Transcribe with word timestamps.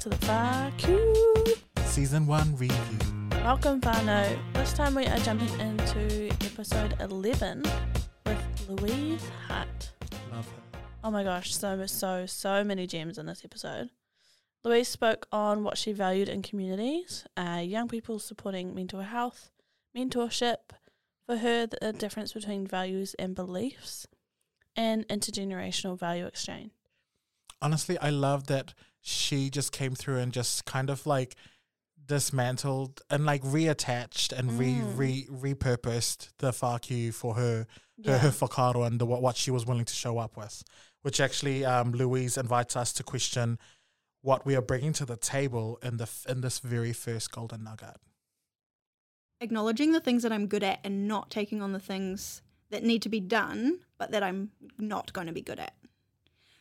to 0.00 0.08
the 0.08 0.16
FAQ 0.16 1.58
Season 1.84 2.24
1 2.24 2.56
review. 2.56 2.98
Welcome, 3.42 3.80
whānau. 3.80 4.38
This 4.52 4.72
time 4.72 4.94
we 4.94 5.06
are 5.06 5.18
jumping 5.18 5.48
into 5.58 6.28
episode 6.46 6.94
11 7.00 7.64
with 8.24 8.68
Louise 8.68 9.28
Hart. 9.48 9.90
Love 10.30 10.46
her. 10.46 10.80
Oh 11.02 11.10
my 11.10 11.24
gosh, 11.24 11.52
so, 11.52 11.84
so, 11.86 12.26
so 12.26 12.62
many 12.62 12.86
gems 12.86 13.18
in 13.18 13.26
this 13.26 13.44
episode. 13.44 13.90
Louise 14.62 14.86
spoke 14.86 15.26
on 15.32 15.64
what 15.64 15.76
she 15.76 15.90
valued 15.90 16.28
in 16.28 16.42
communities, 16.42 17.24
uh, 17.36 17.60
young 17.64 17.88
people 17.88 18.20
supporting 18.20 18.76
mental 18.76 19.00
health, 19.00 19.50
mentorship, 19.96 20.70
for 21.26 21.38
her, 21.38 21.66
the 21.66 21.92
difference 21.92 22.32
between 22.32 22.68
values 22.68 23.14
and 23.18 23.34
beliefs, 23.34 24.06
and 24.76 25.08
intergenerational 25.08 25.98
value 25.98 26.26
exchange. 26.26 26.70
Honestly, 27.60 27.98
I 27.98 28.10
love 28.10 28.46
that 28.46 28.74
she 29.00 29.50
just 29.50 29.72
came 29.72 29.94
through 29.94 30.18
and 30.18 30.32
just 30.32 30.64
kind 30.64 30.90
of 30.90 31.06
like 31.06 31.34
dismantled 32.06 33.00
and 33.10 33.24
like 33.26 33.42
reattached 33.42 34.32
and 34.32 34.50
Mm. 34.52 34.58
re, 34.96 35.26
re 35.30 35.54
repurposed 35.54 36.30
the 36.38 36.52
FAQ 36.52 37.12
for 37.12 37.34
her 37.34 37.66
her, 38.04 38.12
Yeah. 38.12 38.18
her 38.18 38.30
whakaaro 38.30 38.86
and 38.86 39.00
the, 39.00 39.06
what, 39.06 39.20
what 39.22 39.36
she 39.36 39.50
was 39.50 39.66
willing 39.66 39.84
to 39.84 39.92
show 39.92 40.18
up 40.18 40.36
with, 40.36 40.62
which 41.02 41.18
actually 41.20 41.64
um, 41.64 41.90
Louise 41.92 42.38
invites 42.38 42.76
us 42.76 42.92
to 42.94 43.02
question 43.02 43.58
what 44.22 44.46
we 44.46 44.54
are 44.54 44.62
bringing 44.62 44.92
to 44.94 45.04
the 45.04 45.16
table 45.16 45.78
in 45.82 45.96
the 45.96 46.08
in 46.28 46.40
this 46.40 46.60
very 46.60 46.92
first 46.92 47.32
golden 47.32 47.64
nugget. 47.64 47.96
acknowledging 49.40 49.92
the 49.92 50.00
things 50.00 50.22
that 50.22 50.32
I'm 50.32 50.46
good 50.46 50.62
at 50.64 50.80
and 50.84 51.06
not 51.06 51.30
taking 51.30 51.62
on 51.62 51.72
the 51.72 51.78
things 51.80 52.42
that 52.70 52.82
need 52.82 53.02
to 53.02 53.08
be 53.08 53.20
done, 53.20 53.80
but 53.98 54.10
that 54.12 54.22
I'm 54.22 54.50
not 54.78 55.12
going 55.12 55.26
to 55.28 55.32
be 55.32 55.42
good 55.42 55.58
at. 55.60 55.74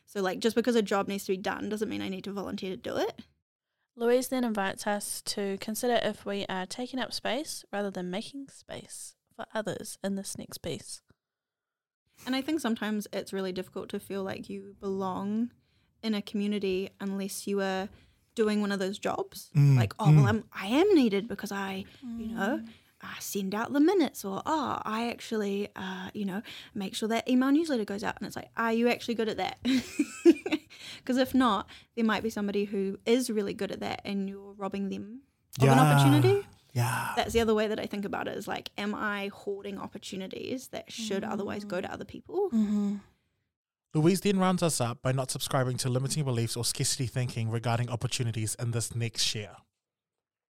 So, 0.07 0.21
like, 0.21 0.39
just 0.39 0.55
because 0.55 0.75
a 0.75 0.81
job 0.81 1.07
needs 1.07 1.25
to 1.25 1.33
be 1.33 1.37
done 1.37 1.69
doesn't 1.69 1.89
mean 1.89 2.01
I 2.01 2.09
need 2.09 2.23
to 2.23 2.31
volunteer 2.33 2.71
to 2.71 2.77
do 2.77 2.97
it. 2.97 3.21
Louise 3.95 4.29
then 4.29 4.43
invites 4.43 4.87
us 4.87 5.21
to 5.23 5.57
consider 5.59 5.99
if 6.01 6.25
we 6.25 6.45
are 6.47 6.65
taking 6.65 6.99
up 6.99 7.11
space 7.11 7.65
rather 7.73 7.91
than 7.91 8.09
making 8.09 8.47
space 8.49 9.15
for 9.35 9.45
others 9.53 9.97
in 10.03 10.15
this 10.15 10.37
next 10.37 10.59
piece. 10.59 11.01
And 12.25 12.35
I 12.35 12.41
think 12.41 12.61
sometimes 12.61 13.07
it's 13.11 13.33
really 13.33 13.51
difficult 13.51 13.89
to 13.89 13.99
feel 13.99 14.23
like 14.23 14.49
you 14.49 14.75
belong 14.79 15.51
in 16.01 16.13
a 16.13 16.21
community 16.21 16.89
unless 16.99 17.45
you 17.45 17.61
are 17.61 17.89
doing 18.35 18.61
one 18.61 18.71
of 18.71 18.79
those 18.79 18.97
jobs. 18.99 19.49
Mm, 19.55 19.75
Like, 19.77 19.93
oh, 19.99 20.05
mm. 20.05 20.15
well, 20.17 20.27
I'm, 20.27 20.43
I 20.53 20.67
am 20.67 20.93
needed 20.93 21.27
because 21.27 21.51
I, 21.51 21.85
you 22.17 22.27
know, 22.27 22.61
uh, 23.01 23.07
send 23.19 23.53
out 23.53 23.73
the 23.73 23.79
minutes 23.79 24.25
or, 24.25 24.41
oh, 24.45 24.81
I 24.83 25.09
actually, 25.09 25.69
uh, 25.75 26.09
you 26.13 26.25
know, 26.25 26.41
make 26.73 26.95
sure 26.95 27.09
that 27.09 27.29
email 27.29 27.51
newsletter 27.51 27.85
goes 27.85 28.03
out. 28.03 28.15
And 28.19 28.27
it's 28.27 28.35
like, 28.35 28.49
are 28.57 28.73
you 28.73 28.89
actually 28.89 29.15
good 29.15 29.29
at 29.29 29.37
that? 29.37 29.59
Because 30.97 31.17
if 31.17 31.33
not, 31.33 31.69
there 31.95 32.05
might 32.05 32.23
be 32.23 32.29
somebody 32.29 32.65
who 32.65 32.99
is 33.05 33.29
really 33.29 33.53
good 33.53 33.71
at 33.71 33.79
that 33.79 34.01
and 34.05 34.27
you're 34.27 34.53
robbing 34.53 34.89
them 34.89 35.21
of 35.61 35.67
an 35.67 35.79
opportunity. 35.79 36.45
Yeah. 36.73 37.13
That's 37.15 37.33
the 37.33 37.39
other 37.39 37.55
way 37.55 37.67
that 37.67 37.79
I 37.79 37.85
think 37.85 38.05
about 38.05 38.27
it 38.27 38.37
is 38.37 38.47
like, 38.47 38.69
am 38.77 38.93
I 38.93 39.31
hoarding 39.33 39.79
opportunities 39.79 40.67
that 40.69 40.91
should 40.91 41.23
otherwise 41.23 41.63
go 41.63 41.81
to 41.81 41.91
other 41.91 42.05
people? 42.05 42.49
Mm-hmm. 42.49 42.95
Louise 43.93 44.21
then 44.21 44.37
rounds 44.37 44.61
us 44.61 44.79
up 44.79 45.01
by 45.01 45.11
not 45.11 45.31
subscribing 45.31 45.77
to 45.77 45.89
limiting 45.89 46.23
beliefs 46.23 46.55
or 46.55 46.63
scarcity 46.63 47.07
thinking 47.07 47.49
regarding 47.49 47.89
opportunities 47.89 48.55
in 48.59 48.71
this 48.71 48.93
next 48.93 49.33
year. 49.33 49.51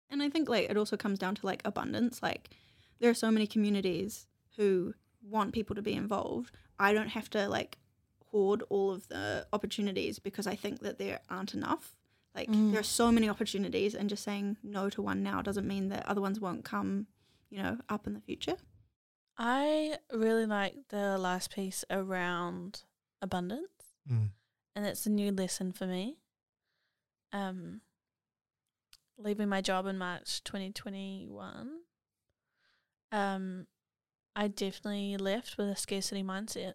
And 0.09 0.21
I 0.23 0.29
think 0.29 0.47
like 0.49 0.69
it 0.69 0.77
also 0.77 0.97
comes 0.97 1.19
down 1.19 1.35
to 1.35 1.45
like 1.45 1.61
abundance. 1.65 2.21
Like 2.23 2.49
there 2.99 3.09
are 3.09 3.13
so 3.15 3.31
many 3.31 3.47
communities 3.47 4.27
who 4.57 4.93
want 5.21 5.53
people 5.53 5.75
to 5.75 5.81
be 5.81 5.93
involved. 5.93 6.55
I 6.79 6.93
don't 6.93 7.09
have 7.09 7.29
to 7.31 7.47
like 7.49 7.77
hoard 8.31 8.63
all 8.69 8.91
of 8.91 9.07
the 9.07 9.47
opportunities 9.53 10.19
because 10.19 10.45
I 10.47 10.55
think 10.55 10.81
that 10.81 10.97
there 10.99 11.19
aren't 11.29 11.53
enough. 11.53 11.95
Like 12.35 12.49
Mm. 12.49 12.71
there 12.71 12.79
are 12.81 12.83
so 12.83 13.11
many 13.11 13.29
opportunities 13.29 13.95
and 13.95 14.09
just 14.09 14.23
saying 14.23 14.57
no 14.61 14.89
to 14.89 15.01
one 15.01 15.23
now 15.23 15.41
doesn't 15.41 15.67
mean 15.67 15.87
that 15.89 16.05
other 16.05 16.21
ones 16.21 16.39
won't 16.39 16.65
come, 16.65 17.07
you 17.49 17.61
know, 17.63 17.79
up 17.89 18.05
in 18.07 18.13
the 18.13 18.19
future. 18.21 18.57
I 19.37 19.97
really 20.13 20.45
like 20.45 20.75
the 20.89 21.17
last 21.17 21.51
piece 21.53 21.83
around 21.89 22.83
abundance, 23.21 23.95
Mm. 24.09 24.29
and 24.75 24.85
it's 24.85 25.05
a 25.05 25.09
new 25.09 25.31
lesson 25.31 25.71
for 25.71 25.87
me. 25.87 26.17
Um, 27.33 27.81
leaving 29.17 29.49
my 29.49 29.61
job 29.61 29.85
in 29.85 29.97
March 29.97 30.43
2021, 30.43 31.79
um, 33.11 33.67
I 34.35 34.47
definitely 34.47 35.17
left 35.17 35.57
with 35.57 35.69
a 35.69 35.75
scarcity 35.75 36.23
mindset 36.23 36.73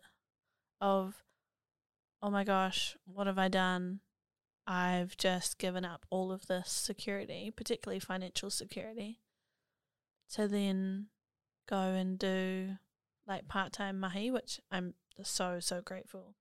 of, 0.81 1.23
oh 2.23 2.31
my 2.31 2.45
gosh, 2.45 2.97
what 3.05 3.27
have 3.27 3.39
I 3.39 3.49
done? 3.49 4.01
I've 4.67 5.17
just 5.17 5.59
given 5.59 5.85
up 5.85 6.07
all 6.11 6.31
of 6.33 6.47
this 6.47 6.71
security, 6.71 7.53
particularly 7.55 8.01
financial 8.01 8.51
security, 8.51 9.21
to 10.35 10.47
then 10.47 11.07
go 11.69 11.77
and 11.77 12.19
do 12.19 12.77
like 13.27 13.49
part 13.49 13.73
time 13.73 13.99
mahi, 14.01 14.31
which 14.31 14.61
I'm 14.71 14.95
so 15.23 15.61
so 15.61 15.81
grateful. 15.83 16.37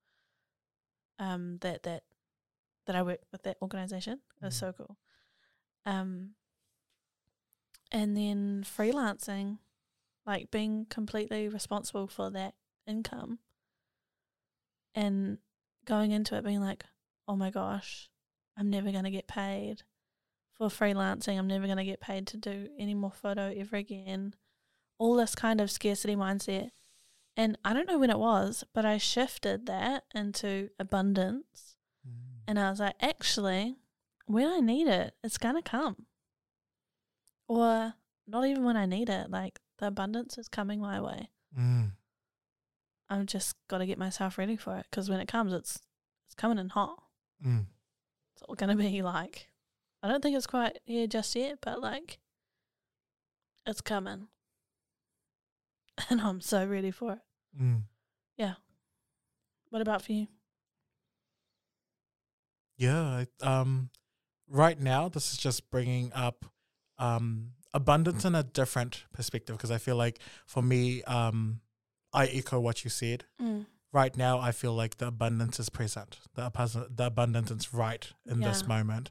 Um, 1.18 1.58
that 1.62 1.84
that 1.84 2.04
that 2.86 2.96
I 2.96 3.02
work 3.02 3.20
with 3.32 3.44
that 3.44 3.58
organization. 3.62 4.22
It 4.42 4.46
was 4.46 4.56
Mhm. 4.56 4.60
so 4.60 4.74
cool. 4.74 4.98
Um, 5.90 6.32
and 7.92 8.16
then 8.16 8.64
freelancing, 8.64 9.58
like 10.26 10.52
being 10.52 10.86
completely 10.90 11.48
responsible 11.48 12.08
for 12.08 12.30
that 12.30 12.54
income, 12.86 13.40
and 14.94 15.40
going 15.86 16.12
into 16.12 16.36
it 16.36 16.44
being 16.44 16.62
like, 16.62 16.84
oh 17.28 17.36
my 17.36 17.50
gosh, 17.50 18.10
I'm 18.58 18.70
never 18.70 18.92
gonna 18.92 19.12
get 19.12 19.28
paid 19.28 19.84
for 20.54 20.68
freelancing. 20.68 21.38
I'm 21.40 21.48
never 21.48 21.68
gonna 21.68 21.86
get 21.86 22.02
paid 22.02 22.28
to 22.28 22.38
do 22.38 22.70
any 22.78 22.94
more 22.94 23.12
photo 23.12 23.54
ever 23.56 23.78
again 23.78 24.36
all 25.00 25.16
this 25.16 25.34
kind 25.34 25.60
of 25.60 25.72
scarcity 25.72 26.16
mindset. 26.16 26.70
And 27.36 27.58
I 27.64 27.74
don't 27.74 27.88
know 27.88 27.98
when 27.98 28.10
it 28.10 28.20
was, 28.20 28.66
but 28.74 28.86
I 28.86 28.98
shifted 28.98 29.66
that 29.66 30.04
into 30.14 30.70
abundance. 30.78 31.76
And 32.48 32.60
I 32.60 32.70
was 32.70 32.82
like, 32.82 32.96
actually, 33.02 33.78
when 34.30 34.48
I 34.48 34.60
need 34.60 34.88
it, 34.88 35.16
it's 35.24 35.40
going 35.40 35.56
to 35.56 35.62
come. 35.62 36.06
Or 37.48 37.96
not 38.28 38.46
even 38.46 38.64
when 38.64 38.78
I 38.78 38.86
need 38.86 39.10
it. 39.10 39.32
Like 39.32 39.60
the 39.80 39.88
abundance 39.88 40.38
is 40.38 40.48
coming 40.48 40.80
my 40.80 41.02
way. 41.02 41.30
Mm. 41.58 41.94
I've 43.10 43.26
just 43.26 43.56
got 43.68 43.80
to 43.80 43.88
get 43.88 43.98
myself 43.98 44.38
ready 44.38 44.56
for 44.56 44.78
it 44.78 44.86
because 44.90 45.10
when 45.10 45.20
it 45.20 45.28
comes, 45.28 45.52
it's 45.52 45.80
it's 46.28 46.36
coming 46.36 46.60
in 46.60 46.70
hot. 46.70 47.02
Mm. 47.44 47.66
It's 48.36 48.44
all 48.44 48.54
going 48.54 48.70
to 48.70 48.76
be 48.76 49.02
like, 49.02 49.50
I 50.04 50.08
don't 50.08 50.22
think 50.22 50.38
it's 50.38 50.46
quite 50.46 50.78
here 50.86 51.08
just 51.08 51.36
yet, 51.36 51.58
but 51.62 51.82
like, 51.82 52.20
it's 53.66 53.82
coming. 53.82 54.28
And 56.10 56.22
I'm 56.22 56.40
so 56.40 56.66
ready 56.66 56.92
for 56.92 57.14
it. 57.14 57.20
Mm. 57.60 57.84
What 59.72 59.82
about 59.84 60.02
for 60.02 60.14
you? 60.14 60.28
Yeah. 62.78 63.24
I- 63.42 63.46
Um, 63.46 63.90
right 64.50 64.80
now, 64.80 65.10
this 65.10 65.32
is 65.32 65.38
just 65.38 65.70
bringing 65.72 66.12
up 66.14 66.46
um, 66.98 67.52
abundance 67.74 68.26
in 68.26 68.36
a 68.36 68.44
different 68.44 69.04
perspective 69.14 69.56
because 69.58 69.72
I 69.72 69.78
feel 69.78 69.96
like 69.96 70.20
for 70.46 70.62
me, 70.62 71.04
um, 71.04 71.62
I 72.14 72.26
echo 72.28 72.60
what 72.60 72.84
you 72.84 72.90
said. 72.90 73.26
Mm. 73.42 73.66
Right 73.92 74.16
now, 74.16 74.40
I 74.40 74.52
feel 74.52 74.74
like 74.74 74.98
the 74.98 75.08
abundance 75.08 75.60
is 75.60 75.70
present. 75.70 76.20
The, 76.36 76.88
the 76.96 77.06
abundance 77.08 77.50
is 77.52 77.74
right 77.74 78.08
in 78.28 78.40
this 78.40 78.68
moment, 78.68 79.10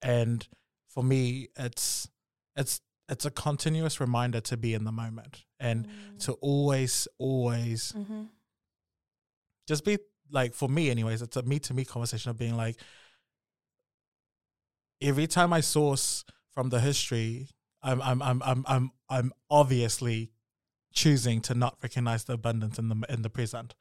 and 0.00 0.46
for 0.88 1.02
me, 1.02 1.48
it's 1.56 2.08
it's 2.54 2.80
it's 3.08 3.24
a 3.24 3.30
continuous 3.32 4.00
reminder 4.00 4.40
to 4.42 4.56
be 4.56 4.74
in 4.74 4.84
the 4.84 4.92
moment 4.92 5.44
and 5.58 5.88
to 6.20 6.34
always 6.34 7.08
always 7.18 7.92
Mm-hmm. 7.96 8.22
just 9.68 9.84
be 9.84 9.98
like 10.30 10.54
for 10.54 10.68
me 10.68 10.88
anyways 10.90 11.20
it's 11.22 11.36
a 11.36 11.42
me 11.42 11.58
to 11.58 11.74
me 11.74 11.84
conversation 11.84 12.30
of 12.30 12.38
being 12.38 12.56
like 12.56 12.76
every 15.02 15.26
time 15.26 15.52
i 15.52 15.60
source 15.60 16.24
from 16.54 16.68
the 16.70 16.80
history 16.80 17.48
i'm 17.82 18.00
i'm 18.02 18.22
i'm 18.22 18.42
i'm 18.44 18.64
i'm, 18.66 18.90
I'm 19.08 19.32
obviously 19.50 20.32
choosing 20.92 21.40
to 21.42 21.54
not 21.54 21.76
recognize 21.82 22.24
the 22.24 22.34
abundance 22.34 22.78
in 22.78 22.88
the 22.88 22.96
in 23.08 23.22
the 23.22 23.30
present 23.30 23.74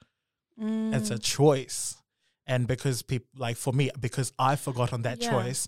Mm. 0.60 0.94
it's 0.94 1.10
a 1.10 1.18
choice 1.18 1.96
and 2.46 2.68
because 2.68 3.02
people 3.04 3.30
like 3.38 3.56
for 3.58 3.72
me 3.74 3.90
because 4.00 4.34
i 4.38 4.56
forgot 4.58 4.92
on 4.94 5.02
that 5.04 5.22
Yeah. 5.22 5.30
choice 5.30 5.68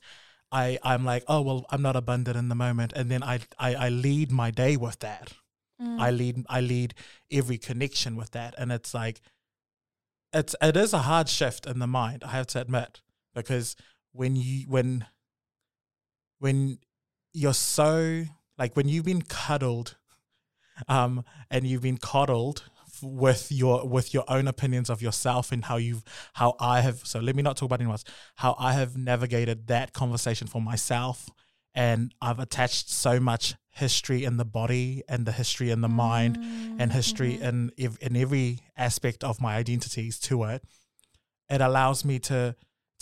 i 0.51 0.77
i'm 0.83 1.03
like 1.05 1.23
oh 1.27 1.41
well 1.41 1.65
i'm 1.71 1.81
not 1.81 1.95
abundant 1.95 2.35
in 2.37 2.49
the 2.49 2.55
moment 2.55 2.91
and 2.93 3.09
then 3.09 3.23
i 3.23 3.39
i, 3.57 3.73
I 3.85 3.89
lead 3.89 4.31
my 4.31 4.51
day 4.51 4.75
with 4.77 4.99
that 4.99 5.33
Mm. 5.81 5.99
I 5.99 6.11
lead 6.11 6.45
I 6.47 6.61
lead 6.61 6.93
every 7.31 7.57
connection 7.57 8.15
with 8.15 8.31
that 8.31 8.53
and 8.59 8.71
it's 8.71 8.93
like 8.93 9.21
it's 10.31 10.55
it 10.61 10.75
is 10.77 10.93
a 10.93 10.99
hard 10.99 11.29
shift 11.29 11.65
in 11.65 11.79
the 11.79 11.87
mind, 11.87 12.23
I 12.23 12.29
have 12.29 12.47
to 12.47 12.61
admit, 12.61 13.01
because 13.35 13.75
when 14.11 14.35
you 14.35 14.65
when 14.67 15.05
when 16.43 16.77
you're 17.31 17.53
so 17.53 18.23
like 18.57 18.75
when 18.75 18.87
you've 18.89 19.05
been 19.05 19.21
cuddled 19.21 19.95
um 20.89 21.23
and 21.49 21.65
you've 21.65 21.81
been 21.81 21.97
coddled 21.97 22.63
with 23.01 23.49
your 23.49 23.87
with 23.87 24.13
your 24.13 24.25
own 24.27 24.47
opinions 24.47 24.89
of 24.89 25.01
yourself 25.01 25.51
and 25.53 25.65
how 25.65 25.77
you've 25.77 26.03
how 26.33 26.55
I 26.59 26.81
have 26.81 26.97
so 27.11 27.19
let 27.19 27.35
me 27.35 27.43
not 27.43 27.55
talk 27.57 27.67
about 27.67 27.79
anyone 27.79 27.93
else 27.93 28.03
how 28.35 28.55
I 28.59 28.73
have 28.73 28.97
navigated 28.97 29.67
that 29.67 29.93
conversation 29.93 30.47
for 30.47 30.61
myself 30.61 31.29
and 31.73 32.13
I've 32.21 32.39
attached 32.39 32.89
so 32.89 33.19
much 33.19 33.55
history 33.71 34.23
in 34.25 34.37
the 34.37 34.45
body 34.45 35.01
and 35.07 35.25
the 35.25 35.31
history 35.31 35.71
in 35.71 35.81
the 35.81 35.89
mind 35.89 36.37
and 36.79 36.91
history 36.91 37.37
Mm-hmm. 37.37 37.87
in 37.87 37.97
in 38.01 38.15
every 38.17 38.59
aspect 38.77 39.23
of 39.23 39.39
my 39.41 39.55
identities 39.55 40.19
to 40.27 40.43
it 40.43 40.61
it 41.49 41.61
allows 41.61 42.03
me 42.03 42.19
to 42.19 42.55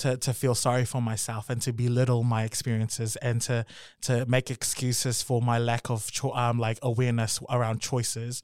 to 0.03 0.17
to 0.17 0.33
feel 0.33 0.55
sorry 0.55 0.85
for 0.85 1.01
myself 1.01 1.49
and 1.49 1.61
to 1.61 1.71
belittle 1.73 2.23
my 2.23 2.43
experiences 2.43 3.15
and 3.17 3.41
to 3.47 3.65
to 4.07 4.25
make 4.25 4.49
excuses 4.51 5.21
for 5.23 5.41
my 5.41 5.57
lack 5.59 5.89
of 5.89 6.11
cho- 6.11 6.33
um 6.33 6.57
like 6.59 6.77
awareness 6.81 7.39
around 7.49 7.81
choices 7.81 8.41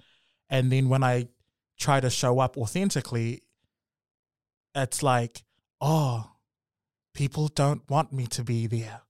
and 0.50 0.72
then 0.72 0.90
when 0.90 1.04
i 1.04 1.28
try 1.86 2.00
to 2.00 2.10
show 2.10 2.40
up 2.40 2.58
authentically 2.58 3.42
it's 4.76 5.02
like 5.04 5.44
oh 5.82 6.32
people 7.14 7.48
don't 7.48 7.82
want 7.90 8.14
me 8.14 8.26
to 8.28 8.44
be 8.44 8.68
there 8.68 9.02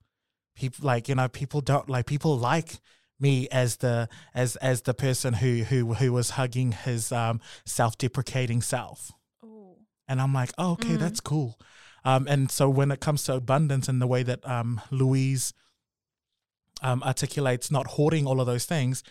people 0.56 0.86
like 0.86 1.10
you 1.10 1.16
know 1.16 1.28
people 1.28 1.62
don't 1.62 1.90
like 1.90 2.06
people 2.06 2.38
like 2.38 2.80
me 3.20 3.48
as 3.50 3.78
the 3.78 4.08
as 4.34 4.56
as 4.58 4.82
the 4.84 4.94
person 4.94 5.34
who 5.36 5.64
who 5.64 5.94
who 5.96 6.14
was 6.14 6.32
hugging 6.32 6.72
his 6.72 7.12
um 7.12 7.40
self-deprecating 7.66 8.62
self 8.62 9.12
Ooh. 9.44 9.76
and 10.08 10.22
I'm 10.22 10.34
like, 10.34 10.52
oh, 10.58 10.72
okay, 10.74 10.96
Mm. 10.96 11.00
that's 11.00 11.20
cool. 11.20 11.60
Um, 12.08 12.26
and 12.30 12.50
so 12.50 12.70
when 12.70 12.90
it 12.90 13.02
comes 13.02 13.24
to 13.24 13.34
abundance 13.34 13.90
and 13.90 14.02
the 14.02 14.08
way 14.08 14.24
that 14.24 14.48
um, 14.48 14.80
Louise 14.92 15.54
um, 16.82 17.04
articulates 17.04 17.70
not 17.70 17.86
hoarding 17.88 18.26
all 18.26 18.40
of 18.40 18.48
those 18.48 18.66
things, 18.66 19.04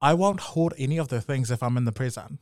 I 0.00 0.14
won't 0.14 0.40
hoard 0.40 0.72
any 0.78 0.96
of 0.96 1.08
the 1.08 1.20
things 1.20 1.50
if 1.50 1.62
I'm 1.62 1.76
in 1.76 1.84
the 1.84 1.92
present. 1.92 2.38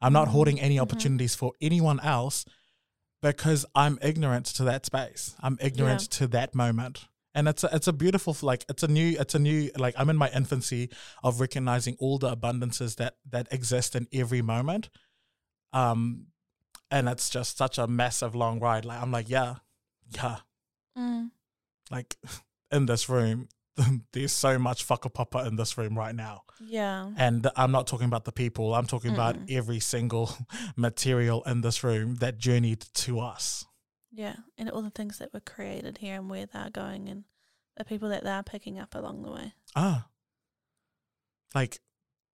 I'm 0.00 0.14
not 0.14 0.28
Mm, 0.28 0.30
hoarding 0.30 0.60
any 0.60 0.76
mhm. 0.76 0.82
opportunities 0.82 1.34
for 1.34 1.52
anyone 1.60 2.00
else 2.00 2.46
because 3.20 3.66
I'm 3.74 3.98
ignorant 4.00 4.46
to 4.56 4.64
that 4.64 4.86
space. 4.86 5.34
I'm 5.40 5.58
ignorant 5.60 6.08
to 6.12 6.26
that 6.28 6.54
moment. 6.54 7.08
And 7.34 7.46
it's 7.46 7.64
a, 7.64 7.68
it's 7.74 7.88
a 7.88 7.92
beautiful 7.92 8.34
like 8.40 8.64
it's 8.70 8.82
a 8.82 8.88
new 8.88 9.16
it's 9.20 9.34
a 9.34 9.38
new 9.38 9.70
like 9.76 9.94
I'm 9.98 10.08
in 10.08 10.16
my 10.16 10.30
infancy 10.30 10.88
of 11.22 11.40
recognizing 11.40 11.94
all 11.98 12.16
the 12.18 12.34
abundances 12.34 12.96
that 12.96 13.16
that 13.28 13.48
exist 13.50 13.94
in 13.94 14.08
every 14.12 14.40
moment 14.40 14.88
um 15.74 16.28
and 16.90 17.08
it's 17.08 17.28
just 17.30 17.56
such 17.58 17.78
a 17.78 17.86
massive 17.86 18.34
long 18.34 18.60
ride 18.60 18.84
like 18.84 19.00
i'm 19.02 19.12
like 19.12 19.28
yeah 19.28 19.56
yeah 20.10 20.36
Mm. 20.96 21.30
like 21.90 22.16
in 22.72 22.86
this 22.86 23.08
room 23.08 23.48
there's 24.12 24.32
so 24.32 24.58
much 24.58 24.86
whakapapa 24.88 25.46
in 25.46 25.54
this 25.56 25.78
room 25.78 25.96
right 25.96 26.14
now 26.14 26.42
Yeah. 26.60 27.10
and 27.16 27.46
i'm 27.56 27.70
not 27.70 27.86
talking 27.86 28.06
about 28.06 28.24
the 28.24 28.32
people 28.32 28.74
i'm 28.74 28.86
talking 28.86 29.12
about 29.12 29.36
Mm-mm. 29.36 29.56
every 29.56 29.78
single 29.80 30.30
material 30.76 31.42
in 31.44 31.60
this 31.60 31.84
room 31.84 32.16
that 32.16 32.38
journeyed 32.38 32.80
to 32.94 33.20
us 33.20 33.64
Yeah. 34.10 34.36
And 34.56 34.68
all 34.70 34.82
the 34.82 34.90
things 34.90 35.18
that 35.18 35.32
were 35.32 35.40
created 35.54 35.98
here 35.98 36.16
and 36.16 36.28
where 36.30 36.46
they're 36.46 36.70
going 36.70 37.08
and 37.08 37.24
the 37.76 37.84
people 37.84 38.08
that 38.08 38.24
they're 38.24 38.42
picking 38.42 38.78
up 38.80 38.94
along 38.96 39.22
the 39.22 39.30
way. 39.30 39.52
ah 39.76 40.08
like 41.54 41.80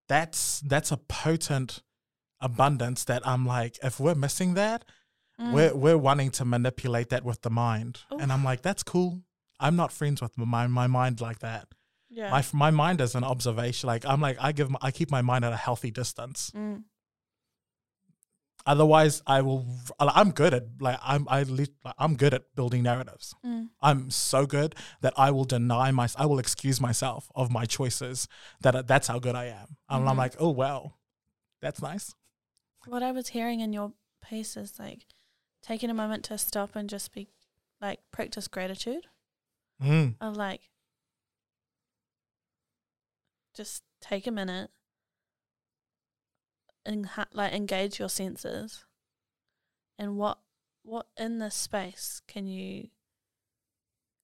that's 0.08 0.60
that's 0.60 0.90
a 0.92 0.96
potent 0.96 1.82
abundance 2.48 3.00
that 3.10 3.22
i'm 3.30 3.44
like 3.56 3.74
if 3.82 3.94
we're 3.98 4.14
missing 4.26 4.54
that 4.54 4.84
Mm. 5.40 5.52
we're 5.52 5.74
we're 5.84 5.98
wanting 6.08 6.30
to 6.38 6.44
manipulate 6.44 7.08
that 7.08 7.24
with 7.24 7.40
the 7.42 7.50
mind. 7.50 7.94
And 8.20 8.30
i'm 8.32 8.44
like 8.50 8.62
that's 8.62 8.84
cool. 8.84 9.12
I'm 9.58 9.74
not 9.82 9.90
friends 9.90 10.22
with 10.22 10.38
my 10.38 10.64
my 10.68 10.86
mind 10.86 11.20
like 11.28 11.40
that. 11.40 11.64
Yeah. 12.08 12.30
my 12.30 12.42
my 12.52 12.70
mind 12.70 13.00
is 13.00 13.16
an 13.16 13.24
observation. 13.24 13.88
Like 13.88 14.04
i'm 14.06 14.20
like 14.20 14.38
i 14.40 14.52
give 14.52 14.68
my, 14.70 14.78
i 14.88 14.90
keep 14.98 15.10
my 15.10 15.22
mind 15.22 15.44
at 15.44 15.52
a 15.52 15.56
healthy 15.66 15.90
distance. 15.90 16.52
Mm. 16.54 16.84
otherwise 18.66 19.22
i 19.26 19.40
will 19.42 19.66
i'm 19.98 20.30
good 20.30 20.54
at 20.54 20.64
like 20.80 20.98
i'm 21.02 21.26
I 21.28 21.44
I'm 21.98 22.14
good 22.22 22.32
at 22.38 22.42
building 22.54 22.82
narratives. 22.84 23.34
Mm. 23.44 23.68
i'm 23.82 24.10
so 24.10 24.46
good 24.46 24.74
that 25.02 25.14
i 25.16 25.28
will 25.34 25.44
deny 25.56 25.90
my 25.90 26.08
i 26.16 26.26
will 26.26 26.38
excuse 26.38 26.80
myself 26.80 27.22
of 27.34 27.50
my 27.50 27.64
choices 27.66 28.28
that 28.62 28.86
that's 28.86 29.08
how 29.08 29.18
good 29.18 29.34
i 29.34 29.46
am. 29.46 29.68
And 29.90 30.08
i'm 30.08 30.16
like 30.16 30.34
oh 30.38 30.50
well, 30.50 30.82
that's 31.60 31.82
nice 31.82 32.14
What 32.86 33.02
I 33.02 33.12
was 33.12 33.28
hearing 33.28 33.60
in 33.60 33.72
your 33.72 33.92
piece 34.22 34.56
is 34.56 34.78
like 34.78 35.06
taking 35.62 35.90
a 35.90 35.94
moment 35.94 36.24
to 36.24 36.38
stop 36.38 36.76
and 36.76 36.88
just 36.88 37.12
be 37.12 37.28
like 37.80 38.00
practice 38.10 38.48
gratitude 38.48 39.06
mm. 39.82 40.14
of 40.20 40.36
like 40.36 40.70
just 43.54 43.82
take 44.00 44.26
a 44.26 44.30
minute 44.30 44.70
and 46.84 47.06
ha- 47.06 47.26
like 47.32 47.52
engage 47.52 47.98
your 47.98 48.08
senses. 48.08 48.84
And 49.98 50.16
what 50.16 50.38
what 50.82 51.06
in 51.16 51.38
this 51.38 51.54
space 51.54 52.20
can 52.26 52.46
you 52.46 52.88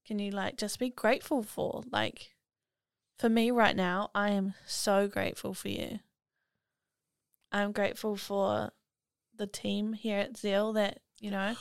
can 0.07 0.19
you 0.19 0.31
like 0.31 0.57
just 0.57 0.79
be 0.79 0.91
grateful 0.91 1.43
for? 1.43 1.83
Like 1.91 2.35
for 3.21 3.29
me 3.29 3.51
right 3.51 3.77
now 3.77 4.11
i 4.15 4.31
am 4.31 4.55
so 4.65 5.07
grateful 5.07 5.53
for 5.53 5.69
you 5.69 6.01
i'm 7.53 7.73
grateful 7.73 8.17
for 8.17 8.71
the 9.37 9.47
team 9.47 9.93
here 9.93 10.19
at 10.19 10.37
zeal 10.37 10.73
that 10.73 11.01
you 11.19 11.31
know 11.31 11.55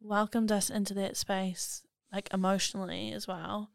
welcomed 0.00 0.52
us 0.52 0.70
into 0.70 0.94
that 0.94 1.16
space 1.16 1.82
like 2.12 2.28
emotionally 2.32 3.12
as 3.12 3.26
well 3.26 3.70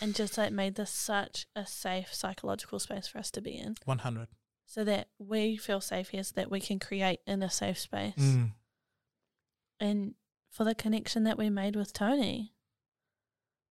and 0.00 0.14
just 0.14 0.38
like 0.38 0.52
made 0.52 0.76
this 0.76 0.90
such 0.90 1.46
a 1.54 1.66
safe 1.66 2.14
psychological 2.14 2.78
space 2.78 3.06
for 3.06 3.18
us 3.18 3.30
to 3.30 3.40
be 3.40 3.56
in 3.56 3.74
100 3.84 4.28
so 4.64 4.84
that 4.84 5.08
we 5.18 5.56
feel 5.56 5.80
safe 5.80 6.10
here 6.10 6.22
so 6.22 6.32
that 6.36 6.50
we 6.50 6.60
can 6.60 6.78
create 6.78 7.20
in 7.26 7.42
a 7.42 7.50
safe 7.50 7.78
space 7.78 8.14
mm. 8.16 8.50
and 9.80 10.14
for 10.50 10.64
the 10.64 10.74
connection 10.74 11.24
that 11.24 11.38
we 11.38 11.48
made 11.48 11.76
with 11.76 11.92
Tony. 11.92 12.52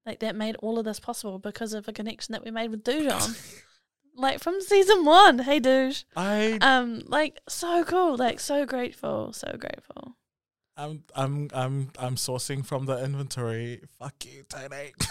Like 0.05 0.19
that 0.19 0.35
made 0.35 0.55
all 0.57 0.79
of 0.79 0.85
this 0.85 0.99
possible 0.99 1.37
because 1.37 1.73
of 1.73 1.87
a 1.87 1.93
connection 1.93 2.31
that 2.31 2.43
we 2.43 2.51
made 2.51 2.71
with 2.71 2.83
Dujon. 2.83 3.63
like 4.15 4.39
from 4.39 4.61
season 4.61 5.05
one. 5.05 5.39
Hey 5.39 5.59
Duge. 5.59 6.05
i 6.15 6.57
Um, 6.61 7.01
like 7.05 7.39
so 7.47 7.83
cool, 7.83 8.17
like 8.17 8.39
so 8.39 8.65
grateful, 8.65 9.33
so 9.33 9.55
grateful. 9.59 10.15
I'm 10.77 11.03
I'm 11.13 11.49
I'm 11.53 11.91
I'm 11.99 12.15
sourcing 12.15 12.65
from 12.65 12.85
the 12.85 13.03
inventory. 13.03 13.81
Fuck 13.99 14.25
you, 14.25 14.43
Tony. 14.47 14.93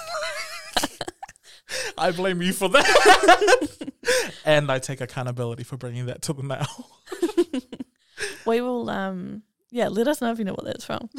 I 1.98 2.12
blame 2.12 2.40
you 2.40 2.54
for 2.54 2.70
that, 2.70 3.90
and 4.46 4.72
I 4.72 4.78
take 4.78 5.02
accountability 5.02 5.64
for 5.64 5.76
bringing 5.76 6.06
that 6.06 6.22
to 6.22 6.32
the 6.32 6.42
now. 6.42 6.66
we 8.46 8.62
will 8.62 8.88
um 8.88 9.42
yeah, 9.70 9.88
let 9.88 10.08
us 10.08 10.22
know 10.22 10.32
if 10.32 10.38
you 10.38 10.46
know 10.46 10.54
what 10.54 10.64
that's 10.64 10.84
from. 10.84 11.10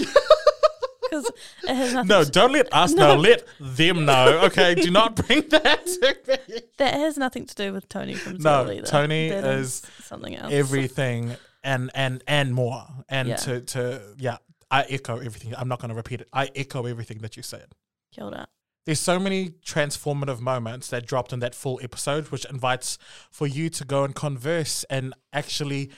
Because 1.10 1.32
it 1.68 1.76
has 1.76 1.94
nothing 1.94 2.08
No, 2.08 2.24
to- 2.24 2.32
don't 2.32 2.52
let 2.54 2.74
us 2.74 2.92
No. 2.94 3.16
know. 3.16 3.22
Let 3.22 3.46
them 3.60 4.06
know. 4.06 4.40
Okay, 4.46 4.76
do 4.76 4.92
not 4.92 5.16
bring 5.16 5.48
that 5.50 5.86
to 5.86 6.18
me. 6.28 6.62
that 6.78 6.94
has 6.94 7.18
nothing 7.18 7.46
to 7.46 7.56
do 7.56 7.74
with 7.74 7.88
Tony 7.90 8.14
from 8.16 8.38
No, 8.38 8.70
either. 8.70 8.86
Tony 8.86 9.30
That 9.30 9.44
is 9.46 9.82
something 10.04 10.36
else. 10.36 10.52
Everything 10.54 11.36
and 11.64 11.90
and 11.94 12.24
and 12.28 12.54
more. 12.54 12.86
And 13.10 13.30
Yeah. 13.30 13.36
to 13.38 13.62
to 13.62 14.02
yeah, 14.18 14.38
I 14.72 14.84
echo 14.84 15.18
everything. 15.20 15.54
I'm 15.58 15.68
not 15.68 15.80
going 15.80 15.90
to 15.90 15.96
repeat 15.96 16.22
it. 16.22 16.28
I 16.32 16.50
echo 16.56 16.86
everything 16.86 17.20
that 17.20 17.36
you 17.38 17.44
said. 17.44 17.74
Killed 18.12 18.34
it. 18.34 18.48
there's 18.86 19.00
so 19.00 19.20
many 19.20 19.50
transformative 19.64 20.40
moments 20.40 20.88
that 20.90 21.06
dropped 21.06 21.32
in 21.32 21.40
that 21.42 21.54
full 21.54 21.80
episode, 21.84 22.28
which 22.30 22.46
invites 22.46 22.98
for 23.30 23.46
you 23.46 23.70
to 23.70 23.86
go 23.86 24.04
and 24.04 24.16
converse 24.16 24.84
and 24.90 25.14
actually, 25.32 25.92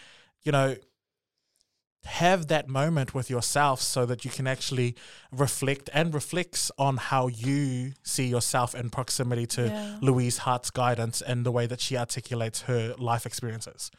you 0.43 0.51
know, 0.51 0.75
have 2.05 2.47
that 2.47 2.67
moment 2.67 3.13
with 3.13 3.29
yourself 3.29 3.81
so 3.81 4.05
that 4.05 4.25
you 4.25 4.31
can 4.31 4.47
actually 4.47 4.95
reflect 5.31 5.89
and 5.93 6.13
reflects 6.13 6.71
on 6.77 6.97
how 6.97 7.27
you 7.27 7.93
see 8.03 8.25
yourself 8.25 8.73
in 8.73 8.89
proximity 8.89 9.45
to 9.45 9.67
yeah. 9.67 9.97
Louise 10.01 10.39
Hart's 10.39 10.71
guidance 10.71 11.21
and 11.21 11.45
the 11.45 11.51
way 11.51 11.67
that 11.67 11.79
she 11.79 11.97
articulates 11.97 12.63
her 12.63 12.95
life 12.97 13.25
experiences. 13.25 13.91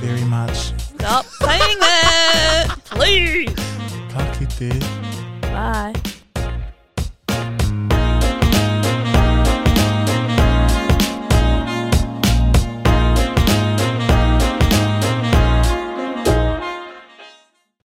Very 0.00 0.24
much. 0.24 0.72
Stop 0.78 1.24
playing 1.40 1.78
that, 1.80 2.76
please. 2.84 3.52
Fuck 4.12 4.40
you, 4.40 4.70
dude. 4.70 5.35
Bye. 5.56 6.15